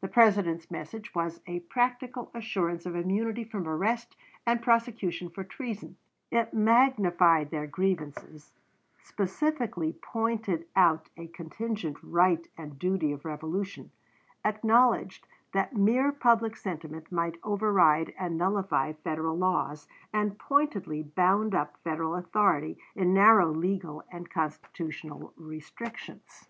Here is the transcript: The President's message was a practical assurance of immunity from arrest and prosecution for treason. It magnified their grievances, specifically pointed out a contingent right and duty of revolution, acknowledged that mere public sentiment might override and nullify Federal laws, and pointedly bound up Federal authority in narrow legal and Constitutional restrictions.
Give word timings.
The 0.00 0.08
President's 0.08 0.72
message 0.72 1.14
was 1.14 1.40
a 1.46 1.60
practical 1.60 2.32
assurance 2.34 2.84
of 2.84 2.96
immunity 2.96 3.44
from 3.44 3.68
arrest 3.68 4.16
and 4.44 4.60
prosecution 4.60 5.30
for 5.30 5.44
treason. 5.44 5.98
It 6.32 6.52
magnified 6.52 7.52
their 7.52 7.68
grievances, 7.68 8.50
specifically 9.04 9.92
pointed 9.92 10.66
out 10.74 11.10
a 11.16 11.28
contingent 11.28 11.96
right 12.02 12.44
and 12.58 12.76
duty 12.76 13.12
of 13.12 13.24
revolution, 13.24 13.92
acknowledged 14.44 15.28
that 15.52 15.76
mere 15.76 16.10
public 16.10 16.56
sentiment 16.56 17.12
might 17.12 17.36
override 17.44 18.12
and 18.18 18.36
nullify 18.36 18.94
Federal 18.94 19.36
laws, 19.38 19.86
and 20.12 20.40
pointedly 20.40 21.04
bound 21.04 21.54
up 21.54 21.76
Federal 21.84 22.16
authority 22.16 22.78
in 22.96 23.14
narrow 23.14 23.52
legal 23.52 24.02
and 24.10 24.28
Constitutional 24.28 25.32
restrictions. 25.36 26.48